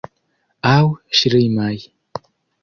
[0.69, 0.87] Aŭ
[1.19, 1.71] ŝlimaj.